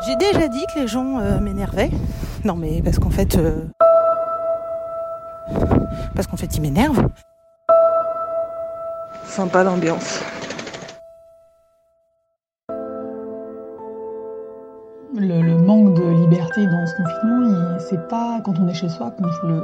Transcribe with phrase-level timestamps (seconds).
[0.00, 1.90] J'ai déjà dit que les gens euh, m'énervaient.
[2.44, 3.36] Non mais parce qu'en fait...
[3.38, 3.62] euh,
[6.14, 7.08] Parce qu'en fait ils m'énervent.
[9.24, 10.22] Sympa l'ambiance.
[15.16, 19.12] Le, le manque de liberté dans ce confinement, c'est pas quand on est chez soi
[19.12, 19.60] qu'on le,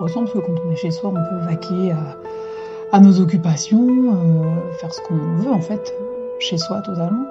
[0.00, 3.86] ressent, parce que quand on est chez soi, on peut vaquer à, à nos occupations,
[3.86, 5.92] euh, faire ce qu'on veut en fait,
[6.38, 7.26] chez soi totalement.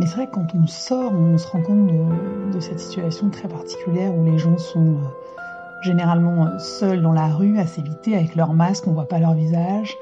[0.00, 3.48] Mais c'est vrai que quand on sort, on se rend compte de, cette situation très
[3.48, 8.34] particulière où les gens sont euh, généralement euh, seuls dans la rue, à s'éviter, avec
[8.34, 9.94] leur masque, on voit pas leur visage.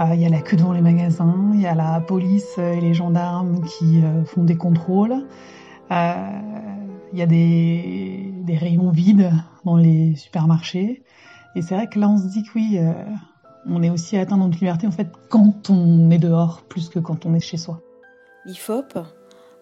[0.00, 2.80] Euh, Il y a la queue devant les magasins, il y a la police et
[2.80, 5.16] les gendarmes qui font des contrôles.
[5.90, 9.32] Il y a des, rayons vides
[9.66, 11.02] dans les supermarchés.
[11.54, 12.80] Et c'est vrai que là, on se dit que oui,
[13.66, 16.98] on est aussi atteint dans notre liberté, en fait, quand on est dehors, plus que
[16.98, 17.82] quand on est chez soi.
[18.44, 18.98] L'IFOP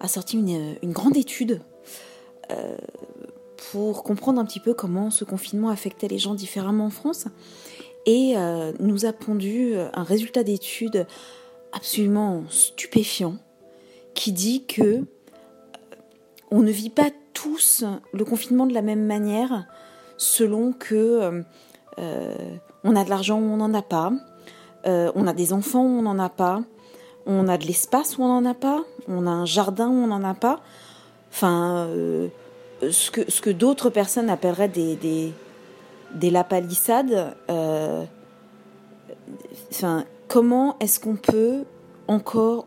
[0.01, 1.61] a sorti une, grande étude
[2.51, 2.77] euh,
[3.71, 7.27] pour comprendre un petit peu comment ce confinement affectait les gens différemment en France.
[8.07, 11.07] Et euh, nous a pondu un résultat d'étude
[11.73, 13.37] absolument stupéfiant
[14.15, 15.05] qui dit que euh,
[16.51, 19.67] on ne vit pas tous le confinement de la même manière
[20.17, 21.43] selon que
[22.83, 24.13] on a de l'argent ou on n'en a pas,
[24.85, 26.63] on a des enfants ou on n'en a pas,
[27.33, 30.07] on a de l'espace ou on n'en a pas, on a un jardin ou on
[30.07, 30.61] n'en a pas.
[31.33, 32.29] Enfin, euh,
[32.91, 35.33] ce que, ce que d'autres personnes appelleraient des, des,
[36.15, 37.35] des lapalissades.
[37.51, 38.05] euh,
[39.71, 41.65] enfin, comment est-ce qu'on peut
[42.09, 42.67] encore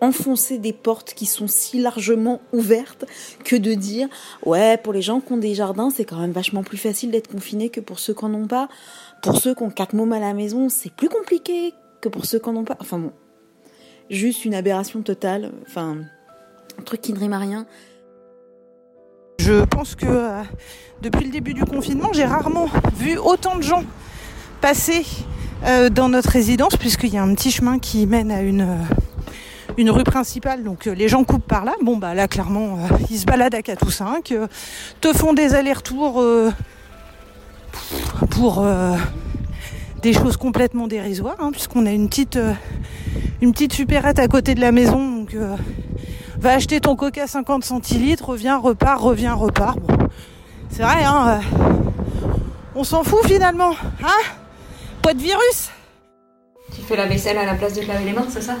[0.00, 3.06] enfoncer des portes qui sont si largement ouvertes
[3.44, 4.08] que de dire
[4.44, 7.28] ouais pour les gens qui ont des jardins c'est quand même vachement plus facile d'être
[7.32, 8.68] confiné que pour ceux qui n'en ont pas
[9.22, 12.38] pour ceux qui ont quatre mômes à la maison c'est plus compliqué que pour ceux
[12.38, 13.12] qui n'en ont pas enfin bon
[14.10, 15.98] juste une aberration totale enfin
[16.78, 17.66] un truc qui ne rime à rien
[19.38, 20.42] Je pense que euh,
[21.02, 23.84] depuis le début du confinement, j'ai rarement vu autant de gens
[24.60, 25.04] passer
[25.64, 28.76] euh, dans notre résidence, puisqu'il y a un petit chemin qui mène à une, euh,
[29.76, 30.64] une rue principale.
[30.64, 31.74] Donc les gens coupent par là.
[31.82, 32.78] Bon, bah là, clairement,
[33.10, 34.46] ils se baladent à 4 ou 5, euh,
[35.00, 36.24] te font des allers-retours
[38.30, 38.66] pour
[40.02, 42.38] des choses complètement dérisoires, hein, puisqu'on a une petite,
[43.40, 45.18] une petite supérette à côté de la maison.
[45.20, 45.34] Donc.
[45.34, 45.56] euh,
[46.38, 49.78] Va acheter ton coca 50 centilitres, reviens, repart, reviens, repart.
[49.80, 49.96] Bon,
[50.68, 51.40] c'est vrai, hein.
[51.40, 51.58] euh,
[52.74, 53.72] on s'en fout finalement,
[54.04, 54.22] hein
[55.00, 55.70] Pas de virus.
[56.74, 58.56] Tu fais la vaisselle à la place de te laver les mains, c'est ça?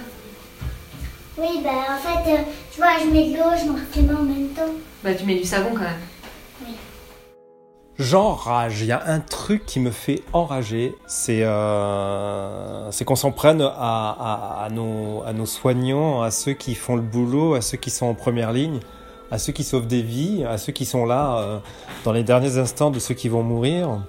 [1.36, 2.38] Oui, bah en fait, euh,
[2.72, 4.62] tu vois, je mets de l'eau, je me refais les mains en même temps.
[5.04, 6.72] Bah tu mets du savon quand même.
[7.98, 8.82] J'enrage.
[8.82, 13.70] Il y a un truc qui me fait enrager, c'est euh, qu'on s'en prenne à,
[13.70, 17.88] à, à nos, à nos soignants, à ceux qui font le boulot, à ceux qui
[17.88, 18.80] sont en première ligne,
[19.30, 21.58] à ceux qui sauvent des vies, à ceux qui sont là euh,
[22.04, 24.02] dans les derniers instants de ceux qui vont mourir.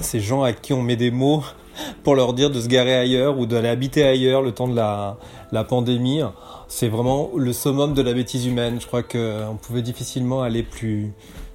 [0.00, 1.44] Ces gens à qui on met des mots
[2.02, 5.16] pour leur dire de se garer ailleurs ou d'aller habiter ailleurs le temps de la,
[5.52, 6.22] la pandémie.
[6.66, 8.78] C'est vraiment le summum de la bêtise humaine.
[8.80, 11.12] Je crois qu'on pouvait difficilement aller plus,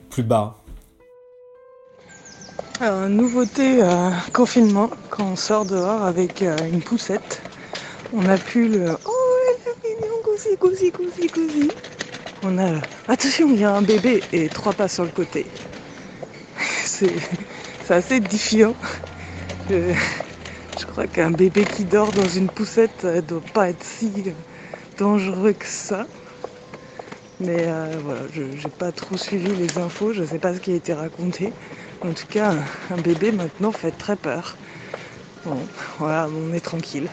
[0.10, 0.61] plus bas.
[2.82, 7.46] Euh, nouveauté euh, confinement, quand on sort dehors avec euh, une poussette,
[8.12, 11.74] on a pu le Oh, elle est mignon, cousi, cousi, cousi, cousi.
[12.42, 15.52] On a attention, il y a un bébé et trois pas sur le côté.
[16.86, 17.16] C'est
[17.90, 18.76] assez édifiant.
[19.70, 19.94] Je,
[20.76, 24.36] je crois qu'un bébé qui dort dans une poussette, ça doit pas être si
[24.98, 26.08] dangereux que ça.
[27.40, 30.60] Mais euh, voilà, je n'ai pas trop suivi les infos, je ne sais pas ce
[30.60, 31.56] qui a été raconté.
[32.04, 32.56] En tout cas,
[32.90, 34.56] un bébé maintenant fait très peur.
[35.46, 35.58] Bon,
[36.00, 37.08] voilà, on est tranquille.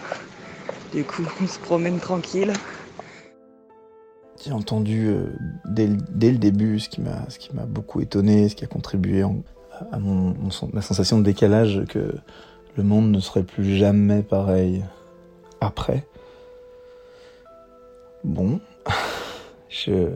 [0.94, 2.53] Du coup, on se promène tranquille.
[4.43, 5.26] J'ai entendu euh,
[5.66, 9.22] dès, le- début ce qui m'a beaucoup étonné, ce qui a contribué
[9.93, 10.34] à mon,
[10.72, 12.15] ma sensation de décalage que
[12.76, 14.84] le monde ne serait plus jamais pareil
[15.60, 16.06] après.
[18.25, 18.60] Bon,
[19.69, 20.12] je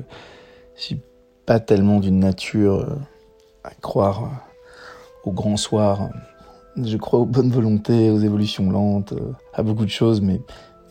[0.76, 1.00] suis
[1.44, 2.96] pas tellement d'une nature euh,
[3.64, 4.46] à croire
[5.24, 6.10] au grand soir.
[6.76, 10.40] Je crois aux bonnes volontés, aux évolutions lentes, euh, à beaucoup de choses, mais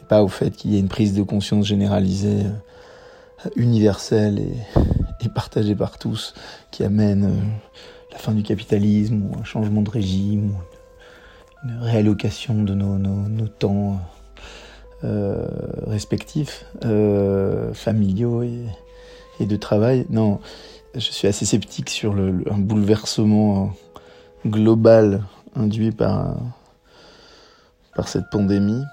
[0.07, 2.44] pas au fait qu'il y ait une prise de conscience généralisée.
[2.45, 6.36] euh, universelle et, partagée par tous
[6.72, 7.42] qui amène euh,
[8.12, 14.00] la fin du capitalisme ou un changement de régime ou une, réallocation de nos, temps
[15.88, 16.66] respectifs,
[17.74, 20.06] familiaux et, de travail.
[20.12, 20.39] Non,
[20.94, 23.74] je suis assez sceptique sur le, le- un bouleversement
[24.45, 25.23] global
[25.55, 26.35] induit par,
[27.95, 28.83] par cette pandémie.